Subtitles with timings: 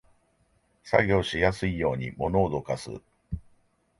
[0.83, 2.89] 作業しやすいように物をどかす